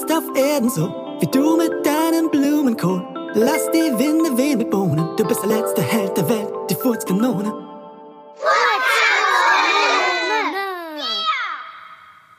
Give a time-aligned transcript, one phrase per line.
[0.00, 0.88] jetzt auf Erden so,
[1.20, 3.04] wie du mit deinem Blumenkohl.
[3.34, 7.52] Lass die Winde wehen mit Bohnen, du bist der letzte Held der Welt, die Furzkanone.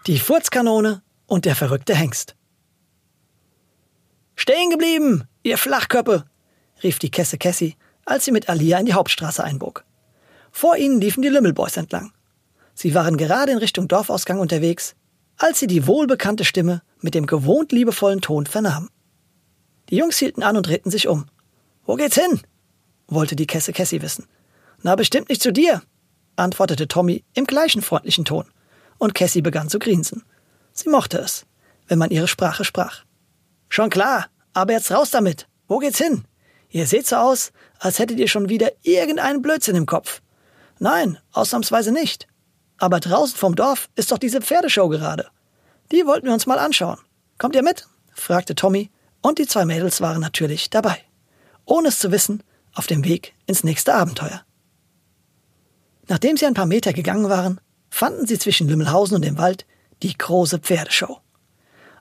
[0.07, 2.35] Die Furzkanone und der verrückte Hengst.
[4.35, 6.25] Stehen geblieben, ihr Flachköppe,
[6.83, 9.85] rief die Kesse Cassie, als sie mit Alia in die Hauptstraße einbog.
[10.51, 12.11] Vor ihnen liefen die Lümmelboys entlang.
[12.73, 14.95] Sie waren gerade in Richtung Dorfausgang unterwegs,
[15.37, 18.89] als sie die wohlbekannte Stimme mit dem gewohnt liebevollen Ton vernahmen.
[19.89, 21.25] Die Jungs hielten an und drehten sich um.
[21.85, 22.41] Wo geht's hin?
[23.07, 24.25] wollte die Kesse Cassie wissen.
[24.81, 25.81] Na, bestimmt nicht zu dir,
[26.37, 28.45] antwortete Tommy im gleichen freundlichen Ton.
[28.97, 30.23] Und Cassie begann zu grinsen.
[30.71, 31.45] Sie mochte es,
[31.87, 33.03] wenn man ihre Sprache sprach.
[33.67, 35.47] Schon klar, aber jetzt raus damit.
[35.67, 36.25] Wo geht's hin?
[36.69, 40.21] Ihr seht so aus, als hättet ihr schon wieder irgendeinen Blödsinn im Kopf.
[40.79, 42.27] Nein, ausnahmsweise nicht.
[42.77, 45.27] Aber draußen vom Dorf ist doch diese Pferdeshow gerade.
[45.91, 46.97] Die wollten wir uns mal anschauen.
[47.37, 47.87] Kommt ihr mit?
[48.13, 48.89] fragte Tommy,
[49.21, 50.97] und die zwei Mädels waren natürlich dabei.
[51.65, 54.43] Ohne es zu wissen, auf dem Weg ins nächste Abenteuer.
[56.07, 59.65] Nachdem sie ein paar Meter gegangen waren, fanden sie zwischen Lümmelhausen und dem Wald
[60.01, 61.19] die große Pferdeshow.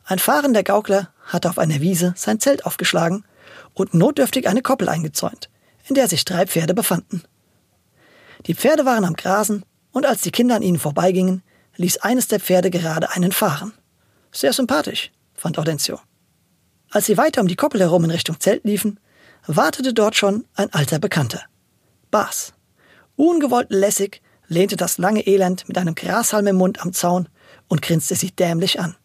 [0.05, 3.25] Ein fahrender Gaukler hatte auf einer Wiese sein Zelt aufgeschlagen
[3.75, 5.51] und notdürftig eine Koppel eingezäunt,
[5.89, 7.23] in der sich drei Pferde befanden.
[8.47, 11.43] Die Pferde waren am Grasen, und als die Kinder an ihnen vorbeigingen,
[11.77, 13.73] ließ eines der Pferde gerade einen fahren.
[14.33, 15.99] Sehr sympathisch, fand Audencio.
[16.91, 18.99] Als sie weiter um die Koppel herum in Richtung Zelt liefen,
[19.47, 21.43] wartete dort schon ein alter Bekannter.
[22.11, 22.53] Bas.
[23.17, 27.29] Ungewollt lässig lehnte das lange Elend mit einem Grashalm im Mund am Zaun
[27.69, 28.97] und grinste sie dämlich an.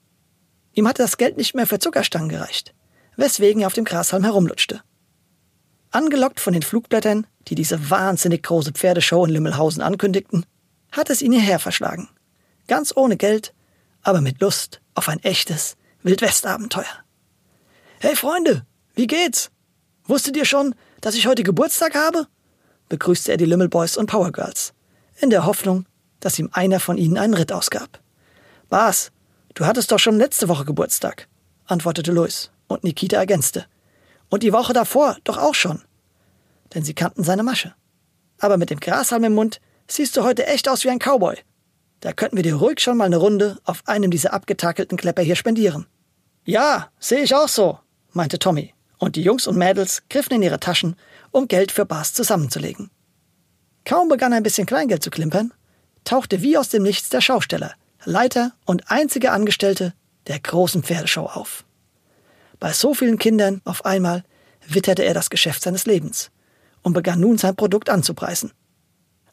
[0.74, 2.74] Ihm hatte das Geld nicht mehr für Zuckerstangen gereicht,
[3.16, 4.82] weswegen er auf dem Grashalm herumlutschte.
[5.92, 10.46] Angelockt von den Flugblättern, die diese wahnsinnig große Pferdeshow in Lümmelhausen ankündigten,
[10.92, 12.10] hat es ihn hierher verschlagen.
[12.68, 13.54] Ganz ohne Geld,
[14.06, 17.04] aber mit Lust auf ein echtes Wildwestabenteuer.
[18.00, 19.52] Hey Freunde, wie geht's?
[20.06, 22.28] Wusstet ihr schon, dass ich heute Geburtstag habe?
[22.88, 24.74] begrüßte er die Lümmelboys und Powergirls,
[25.20, 25.86] in der Hoffnung,
[26.20, 28.00] dass ihm einer von ihnen einen Ritt ausgab.
[28.70, 29.12] Bas,
[29.56, 31.30] Du hattest doch schon letzte Woche Geburtstag,
[31.66, 33.66] antwortete Louis, und Nikita ergänzte.
[34.30, 35.82] Und die Woche davor doch auch schon.
[36.74, 37.74] Denn sie kannten seine Masche.
[38.38, 41.38] Aber mit dem Grashalm im Mund siehst du heute echt aus wie ein Cowboy.
[42.06, 45.36] Da könnten wir dir ruhig schon mal eine Runde auf einem dieser abgetakelten Klepper hier
[45.36, 45.88] spendieren.
[46.44, 47.80] Ja, sehe ich auch so,
[48.14, 50.98] meinte Tommy, und die Jungs und Mädels griffen in ihre Taschen,
[51.32, 52.92] um Geld für Bas zusammenzulegen.
[53.86, 55.52] Kaum begann ein bisschen Kleingeld zu klimpern,
[56.04, 57.74] tauchte wie aus dem Nichts der Schausteller,
[58.04, 59.96] Leiter und einzige Angestellte
[60.28, 61.66] der großen Pferdeschau auf.
[62.60, 64.24] Bei so vielen Kindern auf einmal
[64.68, 66.30] witterte er das Geschäft seines Lebens
[66.84, 68.52] und begann nun sein Produkt anzupreisen.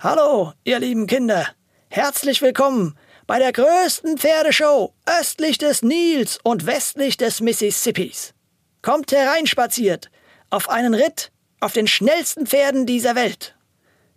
[0.00, 1.48] Hallo, ihr lieben Kinder,
[1.94, 8.32] herzlich willkommen bei der größten Pferdeshow östlich des Nils und westlich des Mississippis.
[8.80, 10.10] Kommt hereinspaziert
[10.48, 13.56] auf einen Ritt auf den schnellsten Pferden dieser Welt.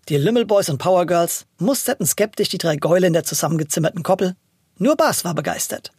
[0.07, 4.37] Die Lümmelboys und Powergirls musterten skeptisch die drei Gäule in der zusammengezimmerten Koppel
[4.77, 5.91] nur Bas war begeistert.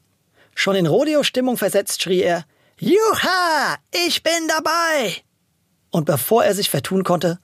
[0.54, 2.46] Schon in Rodeo-Stimmung versetzt schrie er,
[2.78, 3.76] Juha,
[4.06, 5.16] ich bin dabei!
[5.90, 7.38] Und bevor er sich vertun konnte,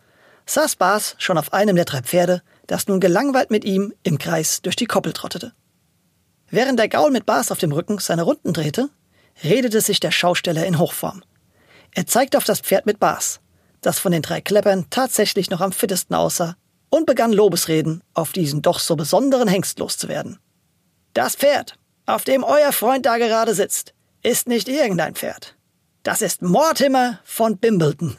[0.47, 4.63] saß Bas schon auf einem der drei Pferde, das nun gelangweilt mit ihm im Kreis
[4.63, 5.53] durch die Koppel trottete.
[6.49, 8.89] Während der Gaul mit Bas auf dem Rücken seine Runden drehte,
[9.45, 11.23] redete sich der Schausteller in Hochform.
[11.91, 13.41] Er zeigte auf das Pferd mit Bas,
[13.83, 16.57] das von den drei Kleppern tatsächlich noch am fittesten aussah,
[16.89, 20.39] und begann Lobesreden auf diesen doch so besonderen Hengst loszuwerden.
[21.13, 25.57] Das Pferd, auf dem euer Freund da gerade sitzt, ist nicht irgendein Pferd.
[26.05, 28.17] Das ist Mortimer von Bimbleton.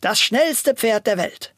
[0.00, 1.54] Das schnellste Pferd der Welt.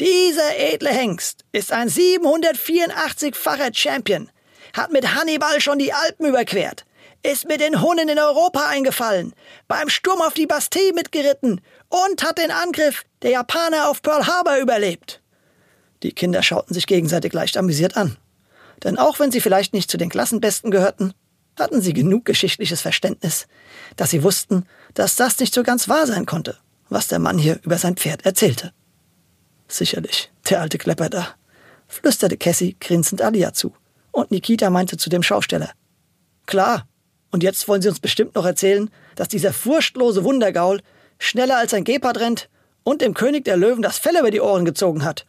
[0.00, 4.30] Dieser edle Hengst ist ein 784-facher Champion,
[4.72, 6.84] hat mit Hannibal schon die Alpen überquert,
[7.24, 9.34] ist mit den Hunnen in Europa eingefallen,
[9.66, 14.58] beim Sturm auf die Bastille mitgeritten und hat den Angriff der Japaner auf Pearl Harbor
[14.58, 15.20] überlebt.
[16.04, 18.16] Die Kinder schauten sich gegenseitig leicht amüsiert an.
[18.84, 21.12] Denn auch wenn sie vielleicht nicht zu den Klassenbesten gehörten,
[21.58, 23.48] hatten sie genug geschichtliches Verständnis,
[23.96, 24.64] dass sie wussten,
[24.94, 26.56] dass das nicht so ganz wahr sein konnte,
[26.88, 28.72] was der Mann hier über sein Pferd erzählte.
[29.68, 31.28] Sicherlich, der alte Klepper da,
[31.86, 33.74] flüsterte Cassie grinsend Alia zu,
[34.10, 35.70] und Nikita meinte zu dem Schausteller.
[36.46, 36.88] Klar,
[37.30, 40.80] und jetzt wollen sie uns bestimmt noch erzählen, dass dieser furchtlose Wundergaul
[41.18, 42.48] schneller als ein Gepard rennt
[42.84, 45.26] und dem König der Löwen das Fell über die Ohren gezogen hat.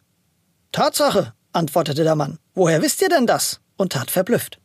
[0.72, 2.38] Tatsache, antwortete der Mann.
[2.54, 3.60] Woher wisst ihr denn das?
[3.76, 4.60] und tat verblüfft.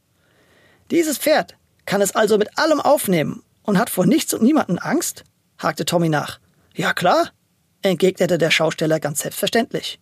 [0.91, 1.55] Dieses Pferd
[1.85, 5.23] kann es also mit allem aufnehmen und hat vor nichts und niemanden Angst?
[5.57, 6.39] hakte Tommy nach.
[6.73, 7.29] Ja klar,
[7.89, 9.99] entgegnete der Schausteller ganz selbstverständlich.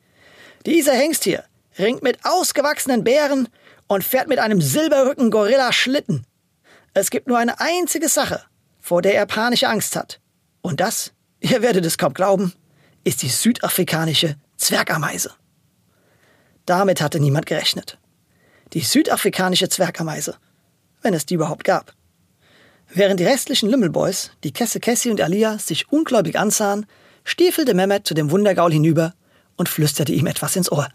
[0.65, 1.43] Dieser Hengst hier
[1.77, 3.49] ringt mit ausgewachsenen Bären
[3.87, 6.25] und fährt mit einem silberrücken Gorilla Schlitten.
[6.93, 8.41] Es gibt nur eine einzige Sache,
[8.79, 10.19] vor der er panische Angst hat.
[10.61, 12.53] Und das, ihr werdet es kaum glauben,
[13.03, 15.31] ist die südafrikanische Zwergameise.
[16.65, 17.97] Damit hatte niemand gerechnet.
[18.73, 20.37] Die südafrikanische Zwergameise,
[21.01, 21.93] wenn es die überhaupt gab.
[22.89, 26.85] Während die restlichen Lümmelboys, die Kesse Cassie und Alia, sich ungläubig ansahen,
[27.23, 29.13] stiefelte Mehmet zu dem Wundergaul hinüber
[29.55, 30.89] und flüsterte ihm etwas ins Ohr.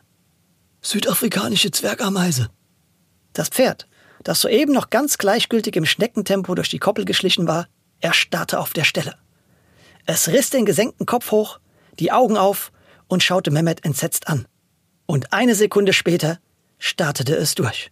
[0.81, 2.51] Südafrikanische Zwergameise.
[3.33, 3.89] Das Pferd,
[4.25, 7.69] das soeben noch ganz gleichgültig im Schneckentempo durch die Koppel geschlichen war,
[8.01, 9.17] erstarrte auf der Stelle.
[10.07, 11.61] Es riss den gesenkten Kopf hoch,
[11.99, 12.73] die Augen auf
[13.09, 14.47] und schaute Mehmet entsetzt an.
[15.07, 16.39] Und eine Sekunde später
[16.79, 17.91] startete es durch.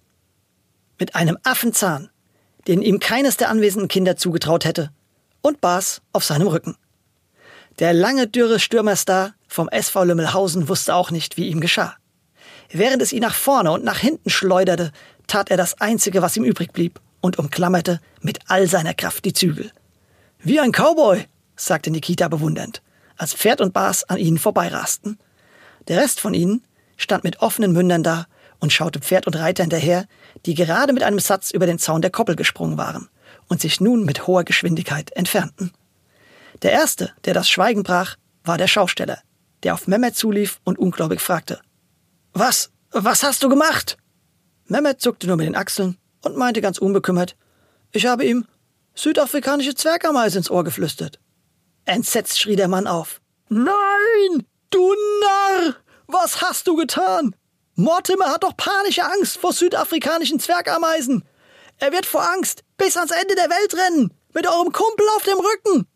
[0.99, 2.11] Mit einem Affenzahn,
[2.69, 4.91] den ihm keines der anwesenden Kinder zugetraut hätte,
[5.43, 6.77] und Bas auf seinem Rücken.
[7.79, 11.95] Der lange, dürre Stürmerstar vom SV Lümmelhausen wusste auch nicht, wie ihm geschah.
[12.71, 14.93] Während es ihn nach vorne und nach hinten schleuderte,
[15.27, 19.33] tat er das Einzige, was ihm übrig blieb, und umklammerte mit all seiner Kraft die
[19.33, 19.73] Zügel.
[20.39, 21.27] Wie ein Cowboy,
[21.57, 22.83] sagte Nikita bewundernd,
[23.17, 25.19] als Pferd und Bas an ihnen vorbeirasten.
[25.89, 26.63] Der Rest von ihnen
[26.97, 28.27] stand mit offenen Mündern da
[28.59, 30.07] und schaute Pferd und Reiter hinterher,
[30.47, 33.09] die gerade mit einem Satz über den Zaun der Koppel gesprungen waren
[33.49, 35.73] und sich nun mit hoher Geschwindigkeit entfernten.
[36.63, 39.21] Der erste, der das Schweigen brach, war der Schausteller,
[39.63, 41.61] der auf Mehmet zulief und ungläubig fragte.
[42.33, 42.71] Was?
[42.91, 43.97] Was hast du gemacht?
[44.67, 47.37] Mehmet zuckte nur mit den Achseln und meinte ganz unbekümmert,
[47.93, 48.47] ich habe ihm
[48.95, 51.21] südafrikanische Zwergameise ins Ohr geflüstert.
[51.85, 53.21] Entsetzt schrie der Mann auf.
[53.49, 54.47] Nein!
[54.71, 55.77] Du Narr!
[56.07, 57.35] Was hast du getan?
[57.75, 61.25] Mortimer hat doch panische Angst vor südafrikanischen Zwergameisen.
[61.79, 65.39] Er wird vor Angst bis ans Ende der Welt rennen, mit eurem Kumpel auf dem
[65.39, 65.87] Rücken.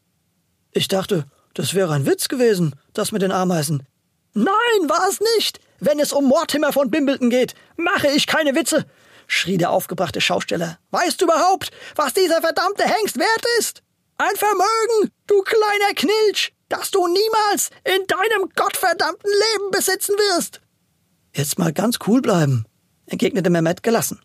[0.73, 1.25] Ich dachte,
[1.55, 3.87] das wäre ein Witz gewesen, das mit den Ameisen.
[4.35, 5.61] Nein, war es nicht.
[5.81, 8.87] Wenn es um Mortimer von Bimbleton geht, mache ich keine Witze,
[9.27, 10.79] schrie der aufgebrachte Schausteller.
[10.91, 13.83] Weißt du überhaupt, was dieser verdammte Hengst wert ist?
[14.19, 20.61] Ein Vermögen, du kleiner Knilch, das du niemals in deinem gottverdammten Leben besitzen wirst.
[21.35, 22.67] Jetzt mal ganz cool bleiben,
[23.07, 24.21] entgegnete Mehmet gelassen.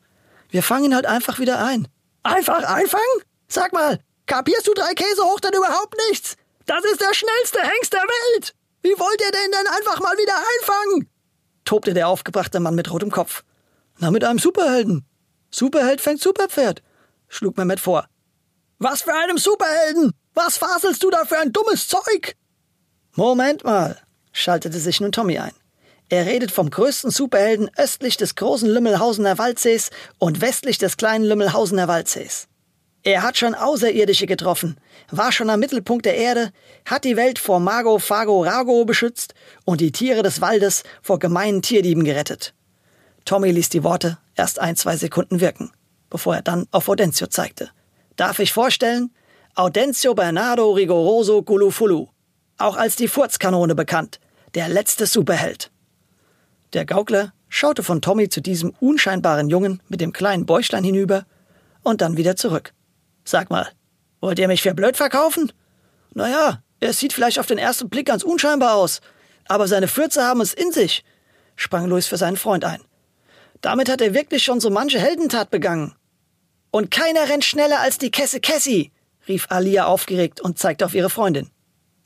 [0.50, 1.88] Wir fangen halt einfach wieder ein.
[2.24, 3.21] Einfach einfangen?
[3.47, 6.36] Sag mal, kapierst du drei Käse hoch denn überhaupt nichts?
[6.66, 8.54] Das ist der schnellste Hengst der Welt!
[8.81, 11.10] Wie wollt ihr den denn einfach mal wieder einfangen?
[11.63, 13.44] tobte der aufgebrachte Mann mit rotem Kopf.
[13.98, 15.06] Na, mit einem Superhelden.
[15.50, 16.83] Superheld fängt Superpferd,
[17.27, 18.07] schlug Mehmet vor.
[18.77, 20.12] Was für einem Superhelden?
[20.33, 22.36] Was faselst du da für ein dummes Zeug?
[23.13, 24.00] Moment mal,
[24.33, 25.54] schaltete sich nun Tommy ein.
[26.10, 29.89] Er redet vom größten Superhelden östlich des großen Lümmelhausener Waldsees
[30.19, 32.48] und westlich des kleinen Lümmelhausener Waldsees.
[33.06, 34.78] Er hat schon Außerirdische getroffen,
[35.12, 36.52] war schon am Mittelpunkt der Erde,
[36.86, 41.62] hat die Welt vor Mago Fago Rago beschützt und die Tiere des Waldes vor gemeinen
[41.62, 42.56] Tierdieben gerettet.
[43.24, 45.72] Tommy ließ die Worte erst ein, zwei Sekunden wirken,
[46.10, 47.69] bevor er dann auf Audencio zeigte.
[48.16, 49.12] Darf ich vorstellen?
[49.54, 52.07] Audencio Bernardo Rigoroso Gulufulu,
[52.57, 54.19] auch als die Furzkanone bekannt,
[54.56, 55.69] der letzte Superheld.
[56.74, 61.28] Der Gaukler schaute von Tommy zu diesem unscheinbaren Jungen mit dem kleinen Bäuchlein hinüber
[61.84, 62.74] und dann wieder zurück.
[63.25, 63.68] Sag mal,
[64.22, 65.51] wollt ihr mich für blöd verkaufen?
[66.13, 69.01] Naja, er sieht vielleicht auf den ersten Blick ganz unscheinbar aus,
[69.48, 71.04] aber seine Fürze haben es in sich,
[71.56, 72.81] sprang Louis für seinen Freund ein.
[73.61, 75.95] Damit hat er wirklich schon so manche Heldentat begangen.
[76.71, 78.92] Und keiner rennt schneller als die Kesse Cassie,
[79.28, 81.50] rief Alia aufgeregt und zeigte auf ihre Freundin,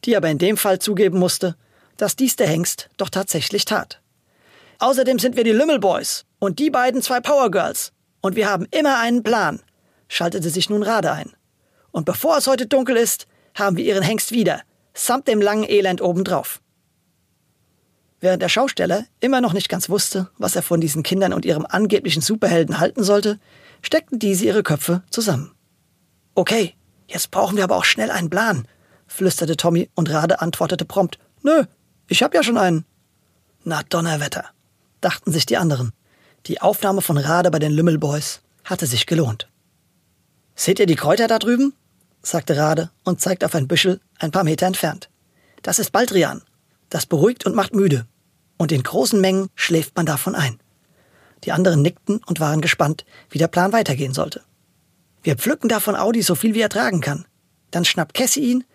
[0.05, 1.55] die aber in dem Fall zugeben musste,
[1.97, 4.01] dass dies der Hengst doch tatsächlich tat.
[4.77, 7.91] Außerdem sind wir die Lümmelboys und die beiden zwei Powergirls.
[8.21, 9.61] Und wir haben immer einen Plan,
[10.09, 11.31] schaltete sich nun Rade ein.
[11.91, 14.61] Und bevor es heute dunkel ist, haben wir ihren Hengst wieder,
[14.93, 16.59] samt dem langen Elend obendrauf.
[18.19, 21.65] Während der Schausteller immer noch nicht ganz wusste, was er von diesen Kindern und ihrem
[21.65, 23.39] angeblichen Superhelden halten sollte,
[23.81, 25.53] steckten diese ihre Köpfe zusammen.
[26.35, 26.75] Okay,
[27.07, 28.67] jetzt brauchen wir aber auch schnell einen Plan,
[29.07, 31.17] flüsterte Tommy und Rade antwortete prompt.
[31.43, 31.63] Nö,
[32.07, 32.85] ich hab ja schon einen.
[33.63, 34.45] Na Donnerwetter,
[34.99, 35.93] dachten sich die anderen.
[36.45, 39.49] Die Aufnahme von Rade bei den Lümmelboys hatte sich gelohnt.
[40.59, 41.73] Seht ihr die Kräuter da drüben?
[42.21, 45.09] sagte Rade und zeigte auf ein Büschel ein paar Meter entfernt.
[45.61, 46.41] Das ist Baldrian.
[46.89, 48.05] Das beruhigt und macht müde.
[48.57, 50.59] Und in großen Mengen schläft man davon ein.
[51.45, 54.43] Die anderen nickten und waren gespannt, wie der Plan weitergehen sollte.
[55.23, 57.25] Wir pflücken davon Audi so viel wie er tragen kann.
[57.71, 58.65] Dann schnappt Cassie ihn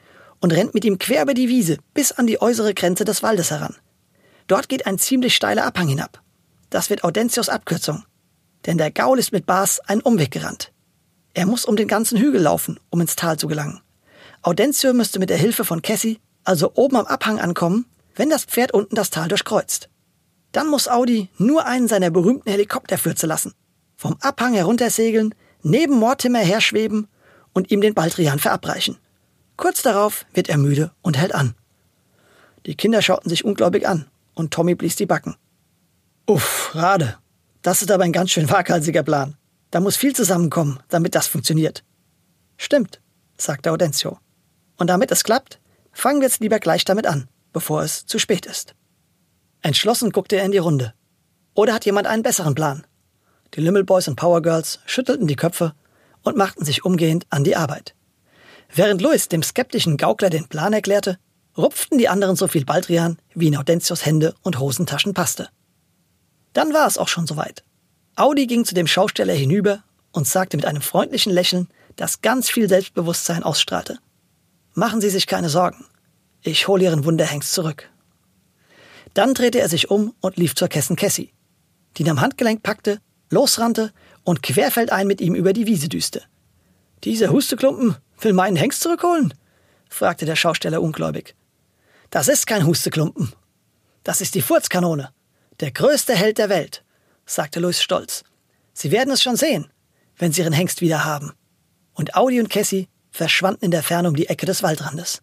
[0.41, 3.51] und rennt mit ihm quer über die Wiese bis an die äußere Grenze des Waldes
[3.51, 3.77] heran.
[4.47, 6.23] Dort geht ein ziemlich steiler Abhang hinab.
[6.71, 8.05] Das wird Audentios Abkürzung.
[8.65, 10.73] Denn der Gaul ist mit Bas einen Umweg gerannt.
[11.35, 13.81] Er muss um den ganzen Hügel laufen, um ins Tal zu gelangen.
[14.43, 18.73] Audencio müsste mit der Hilfe von Cassie also oben am Abhang ankommen, wenn das Pferd
[18.73, 19.89] unten das Tal durchkreuzt.
[20.53, 23.55] Dann muss Audi nur einen seiner berühmten Helikopterfürze lassen,
[23.97, 27.09] vom Abhang heruntersegeln, neben Mortimer herschweben
[27.53, 28.99] und ihm den Baldrian verabreichen.
[29.57, 31.55] Kurz darauf wird er müde und hält an.
[32.67, 35.37] Die Kinder schauten sich ungläubig an und Tommy blies die Backen.
[36.27, 37.19] Uff, Rade,
[37.63, 39.37] das ist aber ein ganz schön waghalsiger Plan.
[39.75, 41.83] Da muss viel zusammenkommen, damit das funktioniert.
[42.57, 43.01] Stimmt,
[43.37, 44.19] sagte Audencio.
[44.77, 45.59] Und damit es klappt,
[45.93, 48.77] fangen wir jetzt lieber gleich damit an, bevor es zu spät ist.
[49.63, 50.95] Entschlossen guckte er in die Runde.
[51.55, 52.87] Oder hat jemand einen besseren Plan?
[53.55, 55.75] Die Lümmelboys und Powergirls schüttelten die Köpfe
[56.23, 57.97] und machten sich umgehend an die Arbeit.
[58.73, 61.19] Während Louis dem skeptischen Gaukler den Plan erklärte,
[61.59, 65.49] rupften die anderen so viel Baldrian, wie in Audentios Hände und Hosentaschen passte.
[66.53, 67.65] Dann war es auch schon soweit.
[68.17, 72.69] Audi ging zu dem Schausteller hinüber und sagte mit einem freundlichen Lächeln, das ganz viel
[72.69, 73.99] Selbstbewusstsein ausstrahlte.
[74.75, 75.85] Machen Sie sich keine Sorgen.
[76.43, 77.91] Ich hole Ihren Wunderhengst zurück.
[79.15, 81.33] Dann drehte er sich um und lief zur Kessen Cassie,
[81.97, 83.93] die ihn am Handgelenk packte, losrannte
[84.23, 86.23] und querfeldein mit ihm über die Wiese düste.
[87.03, 89.35] Dieser Husteklumpen will meinen Hengst zurückholen?
[89.89, 91.35] fragte der Schausteller ungläubig.
[92.11, 93.33] Das ist kein Husteklumpen.
[94.05, 95.11] Das ist die Furzkanone.
[95.61, 96.84] Der größte Held der Welt,
[97.27, 98.25] sagte Louis stolz.
[98.73, 99.71] Sie werden es schon sehen,
[100.17, 101.33] wenn Sie Ihren Hengst wieder haben.
[101.95, 105.23] Und Audi und Cassie verschwanden in der Ferne um die Ecke des Waldrandes.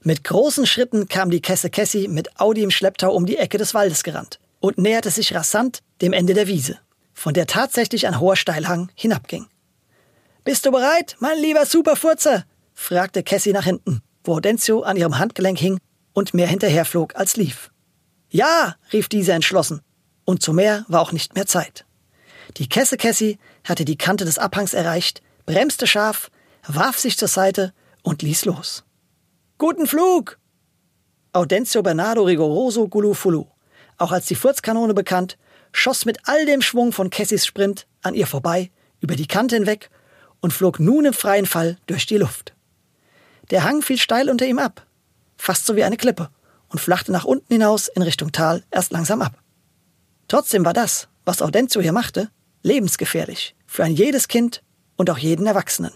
[0.00, 3.72] Mit großen Schritten kam die Kesse Cassie mit Audi im Schlepptau um die Ecke des
[3.72, 6.78] Waldes gerannt und näherte sich rasant dem Ende der Wiese,
[7.14, 9.46] von der tatsächlich ein hoher Steilhang hinabging.
[10.42, 12.44] Bist du bereit, mein lieber Superfurzer?
[12.74, 15.78] fragte Cassie nach hinten, wo Audencio an ihrem Handgelenk hing
[16.14, 17.70] und mehr hinterherflog als lief.
[18.28, 19.82] Ja, rief diese entschlossen,
[20.24, 21.84] und zu mehr war auch nicht mehr Zeit.
[22.56, 26.30] Die Kesse Cassie hatte die Kante des Abhangs erreicht, bremste scharf,
[26.66, 28.84] warf sich zur Seite und ließ los.
[29.58, 30.38] Guten Flug!
[31.32, 33.46] Audencio Bernardo Rigoroso Gulufulu,
[33.96, 35.38] auch als die Furzkanone bekannt,
[35.72, 39.90] schoss mit all dem Schwung von Cassies Sprint an ihr vorbei, über die Kante hinweg
[40.40, 42.54] und flog nun im freien Fall durch die Luft.
[43.50, 44.86] Der Hang fiel steil unter ihm ab,
[45.36, 46.30] fast so wie eine Klippe,
[46.68, 49.41] und flachte nach unten hinaus in Richtung Tal erst langsam ab.
[50.28, 52.30] Trotzdem war das, was Audencio hier machte,
[52.62, 54.62] lebensgefährlich für ein jedes Kind
[54.96, 55.92] und auch jeden Erwachsenen.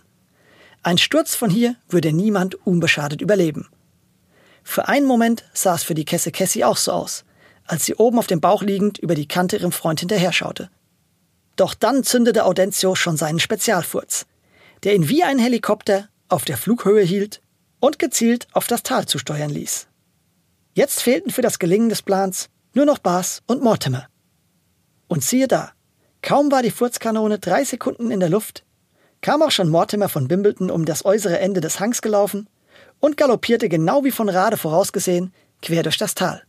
[0.82, 3.68] Ein Sturz von hier würde niemand unbeschadet überleben.
[4.62, 7.24] Für einen Moment sah es für die Kesse Cassie auch so aus,
[7.64, 10.70] als sie oben auf dem Bauch liegend über die Kante ihrem Freund hinterher schaute.
[11.56, 14.26] Doch dann zündete Audencio schon seinen Spezialfurz,
[14.82, 17.40] der ihn wie ein Helikopter auf der Flughöhe hielt
[17.80, 19.86] und gezielt auf das Tal zusteuern ließ.
[20.74, 24.08] Jetzt fehlten für das Gelingen des Plans nur noch Bas und Mortimer.
[25.08, 25.72] Und siehe da,
[26.22, 28.64] kaum war die Furzkanone drei Sekunden in der Luft,
[29.20, 32.48] kam auch schon Mortimer von Bimbleton um das äußere Ende des Hangs gelaufen
[33.00, 35.32] und galoppierte genau wie von Rade vorausgesehen
[35.62, 36.42] quer durch das Tal.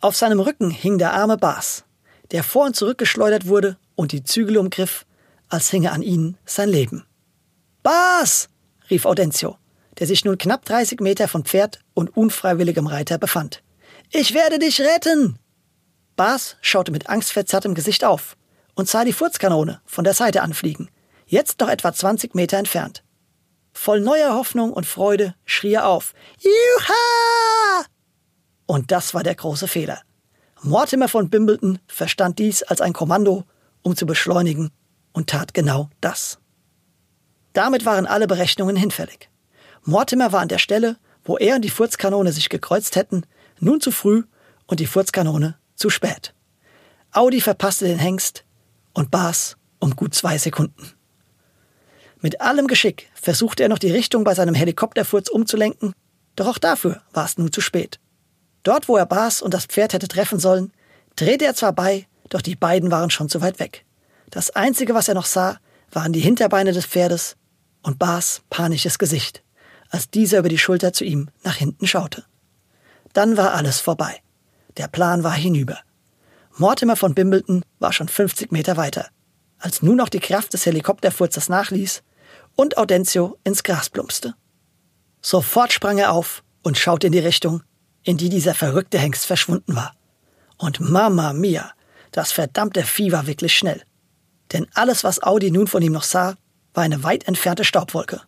[0.00, 1.84] Auf seinem Rücken hing der arme Bas,
[2.30, 5.04] der vor und zurückgeschleudert wurde und die Zügel umgriff,
[5.48, 7.04] als hinge an ihnen sein Leben.
[7.82, 8.48] Bas!
[8.88, 9.56] rief Audencio,
[9.98, 13.62] der sich nun knapp 30 Meter von Pferd und unfreiwilligem Reiter befand.
[14.10, 15.38] Ich werde dich retten!
[16.20, 18.36] Bas schaute mit angstverzerrtem Gesicht auf
[18.74, 20.90] und sah die Furzkanone von der Seite anfliegen,
[21.24, 23.02] jetzt noch etwa 20 Meter entfernt.
[23.72, 26.12] Voll neuer Hoffnung und Freude schrie er auf.
[26.38, 27.86] Juha!
[28.66, 30.02] Und das war der große Fehler.
[30.60, 33.44] Mortimer von Bimbleton verstand dies als ein Kommando,
[33.80, 34.72] um zu beschleunigen,
[35.14, 36.38] und tat genau das.
[37.54, 39.30] Damit waren alle Berechnungen hinfällig.
[39.84, 43.24] Mortimer war an der Stelle, wo er und die Furzkanone sich gekreuzt hätten,
[43.58, 44.24] nun zu früh
[44.66, 46.34] und die Furzkanone zu spät.
[47.10, 48.44] Audi verpasste den Hengst
[48.92, 50.92] und Bas um gut zwei Sekunden.
[52.20, 55.94] Mit allem Geschick versuchte er noch die Richtung bei seinem Helikopterfurz umzulenken,
[56.36, 57.98] doch auch dafür war es nun zu spät.
[58.62, 60.72] Dort, wo er Bas und das Pferd hätte treffen sollen,
[61.16, 63.86] drehte er zwar bei, doch die beiden waren schon zu weit weg.
[64.28, 65.58] Das Einzige, was er noch sah,
[65.90, 67.36] waren die Hinterbeine des Pferdes
[67.82, 69.42] und Bas panisches Gesicht,
[69.88, 72.24] als dieser über die Schulter zu ihm nach hinten schaute.
[73.14, 74.20] Dann war alles vorbei.
[74.76, 75.78] Der Plan war hinüber.
[76.56, 79.08] Mortimer von Bimbleton war schon 50 Meter weiter,
[79.58, 82.02] als nun noch die Kraft des Helikopterfurzers nachließ
[82.56, 84.34] und Audencio ins Gras plumpste.
[85.22, 87.62] Sofort sprang er auf und schaute in die Richtung,
[88.02, 89.94] in die dieser verrückte Hengst verschwunden war.
[90.56, 91.72] Und Mama mia,
[92.12, 93.82] das verdammte Vieh war wirklich schnell.
[94.52, 96.36] Denn alles, was Audi nun von ihm noch sah,
[96.74, 98.20] war eine weit entfernte Staubwolke.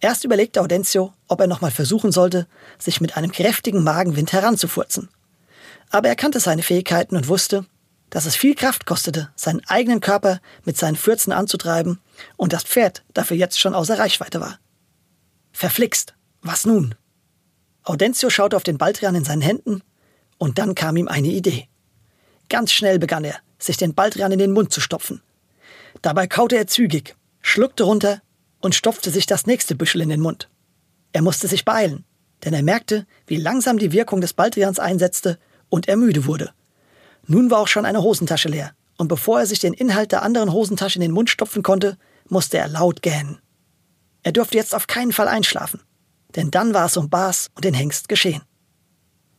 [0.00, 2.46] Erst überlegte Audencio, ob er nochmal versuchen sollte,
[2.78, 5.08] sich mit einem kräftigen Magenwind heranzufurzen.
[5.90, 7.64] Aber er kannte seine Fähigkeiten und wusste,
[8.10, 12.00] dass es viel Kraft kostete, seinen eigenen Körper mit seinen Fürzen anzutreiben
[12.36, 14.58] und das Pferd dafür jetzt schon außer Reichweite war.
[15.52, 16.94] Verflixt, was nun?
[17.84, 19.82] Audencio schaute auf den Baldrian in seinen Händen
[20.38, 21.68] und dann kam ihm eine Idee.
[22.48, 25.22] Ganz schnell begann er, sich den Baldrian in den Mund zu stopfen.
[26.00, 28.22] Dabei kaute er zügig, schluckte runter
[28.60, 30.48] und stopfte sich das nächste Büschel in den Mund.
[31.12, 32.04] Er musste sich beeilen,
[32.44, 36.52] denn er merkte, wie langsam die Wirkung des Baldrians einsetzte und er müde wurde.
[37.26, 40.52] Nun war auch schon eine Hosentasche leer, und bevor er sich den Inhalt der anderen
[40.52, 41.96] Hosentasche in den Mund stopfen konnte,
[42.28, 43.38] musste er laut gähnen.
[44.22, 45.82] Er durfte jetzt auf keinen Fall einschlafen,
[46.36, 48.42] denn dann war es um Bas und den Hengst geschehen.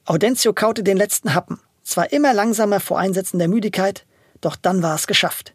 [0.06, 4.06] Audencio kaute den letzten Happen, zwar immer langsamer vor Einsetzen der Müdigkeit,
[4.42, 5.54] doch dann war es geschafft.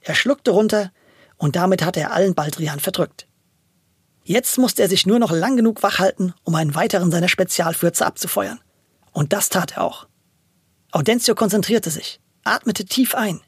[0.00, 0.90] Er schluckte runter,
[1.36, 3.26] und damit hatte er allen Baldrian verdrückt.
[4.22, 8.06] Jetzt musste er sich nur noch lang genug wach halten, um einen weiteren seiner Spezialfürze
[8.06, 8.60] abzufeuern.
[9.12, 10.06] Und das tat er auch.
[10.94, 13.40] Audencio konzentrierte sich, atmete tief ein,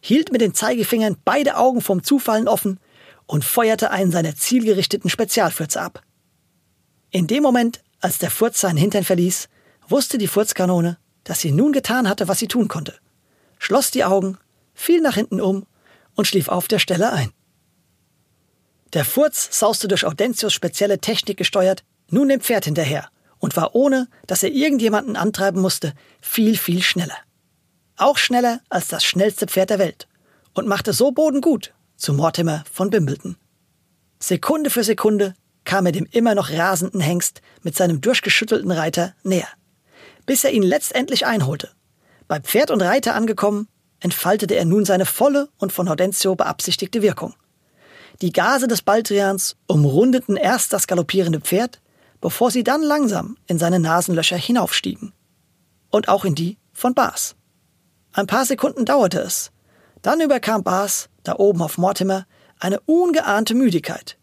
[0.00, 2.80] hielt mit den Zeigefingern beide Augen vom Zufallen offen
[3.26, 6.02] und feuerte einen seiner zielgerichteten Spezialfürze ab.
[7.10, 9.50] In dem Moment, als der Furz seinen Hintern verließ,
[9.86, 12.94] wusste die Furzkanone, dass sie nun getan hatte, was sie tun konnte,
[13.58, 14.38] schloss die Augen,
[14.72, 15.66] fiel nach hinten um
[16.14, 17.30] und schlief auf der Stelle ein.
[18.94, 23.10] Der Furz sauste durch Audentius spezielle Technik gesteuert, nun dem Pferd hinterher
[23.46, 27.14] und war ohne, dass er irgendjemanden antreiben musste, viel, viel schneller.
[27.96, 30.08] Auch schneller als das schnellste Pferd der Welt
[30.52, 33.36] und machte so Boden gut zu Mortimer von Bimbleton.
[34.18, 39.46] Sekunde für Sekunde kam er dem immer noch rasenden Hengst mit seinem durchgeschüttelten Reiter näher,
[40.26, 41.70] bis er ihn letztendlich einholte.
[42.26, 43.68] Bei Pferd und Reiter angekommen,
[44.00, 47.32] entfaltete er nun seine volle und von Hortensio beabsichtigte Wirkung.
[48.22, 51.80] Die Gase des Baldrians umrundeten erst das galoppierende Pferd,
[52.20, 55.12] bevor sie dann langsam in seine Nasenlöcher hinaufstiegen.
[55.90, 57.36] Und auch in die von Bas.
[58.12, 59.50] Ein paar Sekunden dauerte es.
[60.02, 62.26] Dann überkam Bas, da oben auf Mortimer,
[62.58, 64.18] eine ungeahnte Müdigkeit.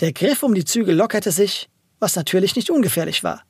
[0.00, 1.68] Der Griff um die Zügel lockerte sich,
[1.98, 3.42] was natürlich nicht ungefährlich war.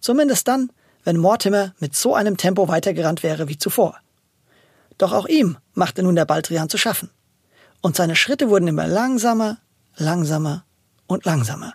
[0.00, 0.72] Zumindest dann,
[1.04, 3.98] wenn Mortimer mit so einem Tempo weitergerannt wäre wie zuvor.
[4.98, 7.10] Doch auch ihm machte nun der Baldrian zu schaffen.
[7.80, 9.58] Und seine Schritte wurden immer langsamer,
[9.96, 10.64] langsamer
[11.06, 11.74] und langsamer.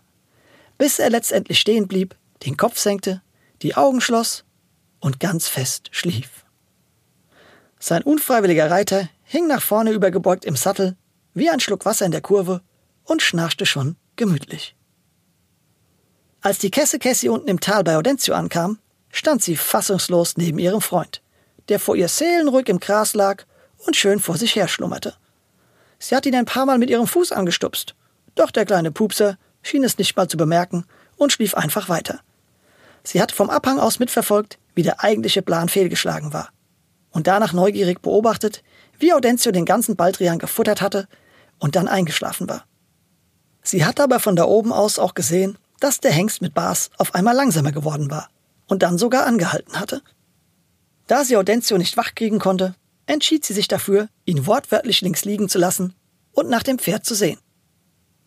[0.77, 3.21] Bis er letztendlich stehen blieb, den Kopf senkte,
[3.61, 4.43] die Augen schloss
[4.99, 6.45] und ganz fest schlief.
[7.79, 10.95] Sein unfreiwilliger Reiter hing nach vorne übergebeugt im Sattel,
[11.33, 12.61] wie ein Schluck Wasser in der Kurve
[13.03, 14.75] und schnarchte schon gemütlich.
[16.41, 18.79] Als die Kesse Cassie unten im Tal bei Audencio ankam,
[19.11, 21.21] stand sie fassungslos neben ihrem Freund
[21.69, 23.43] der vor ihr seelenruhig im Gras lag
[23.85, 25.15] und schön vor sich her schlummerte.
[25.99, 27.95] Sie hat ihn ein paar Mal mit ihrem Fuß angestupst,
[28.35, 30.85] doch der kleine Pupser schien es nicht mal zu bemerken
[31.17, 32.19] und schlief einfach weiter.
[33.03, 36.49] Sie hatte vom Abhang aus mitverfolgt, wie der eigentliche Plan fehlgeschlagen war.
[37.11, 38.63] Und danach neugierig beobachtet,
[38.99, 41.07] wie Audencio den ganzen Baldrian gefuttert hatte
[41.59, 42.65] und dann eingeschlafen war.
[43.63, 47.15] Sie hatte aber von da oben aus auch gesehen, dass der Hengst mit Bas auf
[47.15, 48.29] einmal langsamer geworden war
[48.67, 50.01] und dann sogar angehalten hatte.
[51.07, 52.75] Da sie Audencio nicht wachkriegen konnte,
[53.05, 55.93] entschied sie sich dafür, ihn wortwörtlich links liegen zu lassen
[56.31, 57.39] und nach dem Pferd zu sehen.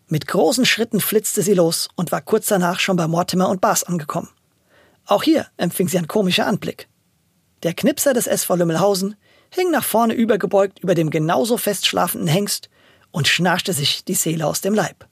[0.09, 3.85] Mit großen Schritten flitzte sie los und war kurz danach schon bei Mortimer und Bas
[3.85, 4.31] angekommen.
[5.05, 6.88] Auch hier empfing sie ein komischer Anblick.
[7.62, 9.16] Der Knipser des SV Lümmelhausen
[9.51, 12.71] hing nach vorne übergebeugt über dem genauso fest schlafenden Hengst
[13.11, 15.07] und schnarchte sich die Seele aus dem Leib.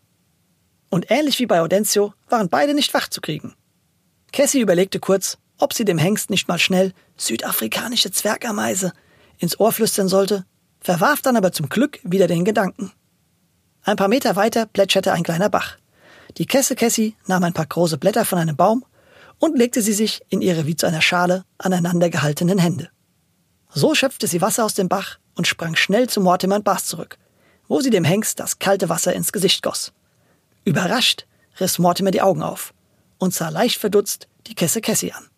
[0.88, 3.54] Und ähnlich wie bei Audencio waren beide nicht wach zu kriegen.
[4.32, 8.92] Cassie überlegte kurz, ob sie dem Hengst nicht mal schnell südafrikanische Zwergameise
[9.38, 10.46] ins Ohr flüstern sollte,
[10.80, 12.92] verwarf dann aber zum Glück wieder den Gedanken.
[13.87, 15.77] Ein paar Meter weiter plätscherte ein kleiner Bach.
[16.38, 18.85] Die Kesse Cassie nahm ein paar große Blätter von einem Baum
[19.38, 22.90] und legte sie sich in ihre wie zu einer Schale aneinander gehaltenen Hände.
[23.72, 27.16] So schöpfte sie Wasser aus dem Bach und sprang schnell zu Mortimer und Bas zurück,
[27.68, 29.92] wo sie dem Hengst das kalte Wasser ins Gesicht goss.
[30.64, 31.25] Überrascht
[31.61, 32.75] riss Mortimer die Augen auf
[33.18, 35.29] und sah leicht verdutzt die Kesse Cassie an.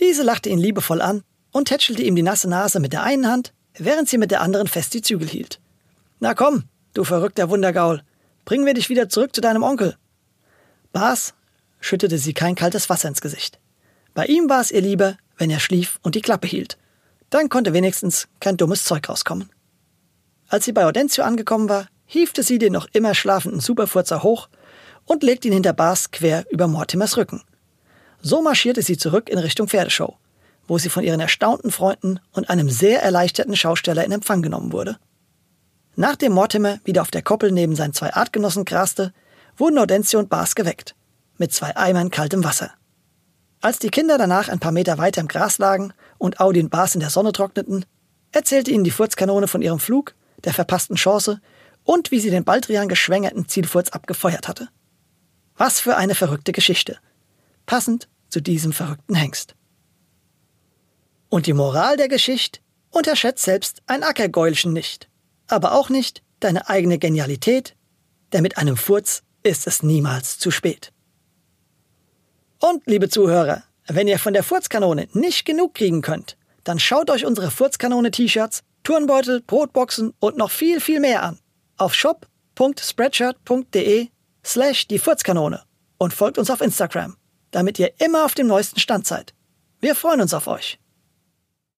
[0.00, 3.52] Diese lachte ihn liebevoll an und tätschelte ihm die nasse Nase mit der einen Hand,
[3.78, 5.60] während sie mit der anderen fest die Zügel hielt.
[6.18, 8.02] Na komm, du verrückter Wundergaul,
[8.44, 9.96] bringen wir dich wieder zurück zu deinem Onkel.
[10.92, 11.34] Bas
[11.80, 13.58] schüttete sie kein kaltes Wasser ins Gesicht.
[14.14, 16.78] Bei ihm war es ihr lieber, wenn er schlief und die Klappe hielt.
[17.30, 19.50] Dann konnte wenigstens kein dummes Zeug rauskommen.
[20.48, 24.48] Als sie bei Audencio angekommen war, hiefte sie den noch immer schlafenden Superfurzer hoch
[25.04, 27.42] und legte ihn hinter Bas quer über Mortimers Rücken.
[28.20, 30.16] So marschierte sie zurück in Richtung Pferdeshow,
[30.66, 34.98] wo sie von ihren erstaunten Freunden und einem sehr erleichterten Schausteller in Empfang genommen wurde.
[35.96, 39.12] Nachdem Mortimer wieder auf der Koppel neben seinen zwei Artgenossen graste,
[39.56, 40.96] wurden Audencio und Bas geweckt,
[41.38, 42.72] mit zwei Eimern kaltem Wasser.
[43.60, 46.94] Als die Kinder danach ein paar Meter weiter im Gras lagen und Audi und Bas
[46.94, 47.86] in der Sonne trockneten,
[48.32, 51.40] erzählte ihnen die Furzkanone von ihrem Flug, der verpassten Chance
[51.84, 54.68] und wie sie den Baldrian geschwängerten Zielfurz abgefeuert hatte.
[55.56, 56.98] Was für eine verrückte Geschichte.
[57.66, 59.54] Passend zu diesem verrückten Hengst.
[61.28, 65.08] Und die Moral der Geschichte unterschätzt selbst ein Ackergäulchen nicht,
[65.48, 67.76] aber auch nicht deine eigene Genialität,
[68.32, 70.92] denn mit einem Furz ist es niemals zu spät.
[72.60, 77.26] Und, liebe Zuhörer, wenn ihr von der Furzkanone nicht genug kriegen könnt, dann schaut euch
[77.26, 81.38] unsere Furzkanone-T-Shirts, Turnbeutel, Brotboxen und noch viel, viel mehr an
[81.76, 84.08] auf shop.spreadshirt.de
[84.44, 85.62] slash die Furzkanone
[85.98, 87.16] und folgt uns auf Instagram,
[87.50, 89.34] damit ihr immer auf dem neuesten Stand seid.
[89.80, 90.78] Wir freuen uns auf euch.